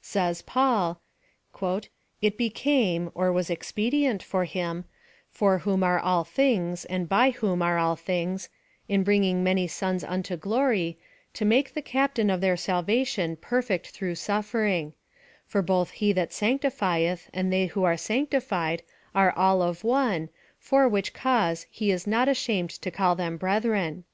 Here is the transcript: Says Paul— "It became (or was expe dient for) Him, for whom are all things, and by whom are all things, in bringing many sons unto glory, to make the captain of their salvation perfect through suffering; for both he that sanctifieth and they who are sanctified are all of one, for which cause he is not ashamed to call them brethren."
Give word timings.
Says 0.00 0.40
Paul— 0.40 1.02
"It 2.22 2.38
became 2.38 3.10
(or 3.14 3.30
was 3.30 3.50
expe 3.50 3.90
dient 3.92 4.22
for) 4.22 4.46
Him, 4.46 4.86
for 5.28 5.58
whom 5.58 5.82
are 5.84 5.98
all 6.00 6.24
things, 6.24 6.86
and 6.86 7.06
by 7.06 7.28
whom 7.28 7.60
are 7.60 7.76
all 7.76 7.94
things, 7.96 8.48
in 8.88 9.02
bringing 9.04 9.44
many 9.44 9.66
sons 9.68 10.02
unto 10.02 10.34
glory, 10.38 10.96
to 11.34 11.44
make 11.44 11.74
the 11.74 11.82
captain 11.82 12.30
of 12.30 12.40
their 12.40 12.56
salvation 12.56 13.36
perfect 13.36 13.88
through 13.90 14.14
suffering; 14.14 14.94
for 15.44 15.60
both 15.60 15.90
he 15.90 16.10
that 16.14 16.32
sanctifieth 16.32 17.28
and 17.34 17.52
they 17.52 17.66
who 17.66 17.84
are 17.84 17.98
sanctified 17.98 18.80
are 19.14 19.34
all 19.36 19.60
of 19.60 19.84
one, 19.84 20.30
for 20.58 20.88
which 20.88 21.12
cause 21.12 21.66
he 21.70 21.90
is 21.90 22.06
not 22.06 22.28
ashamed 22.30 22.70
to 22.70 22.90
call 22.90 23.14
them 23.14 23.36
brethren." 23.36 24.04